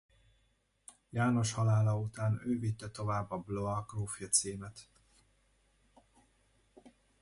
János 1.09 1.51
halála 1.53 1.97
után 1.99 2.41
ő 2.45 2.59
vitte 2.59 2.89
tovább 2.89 3.31
a 3.31 3.37
Blois 3.37 3.85
grófja 3.87 4.27
címet. 4.27 4.87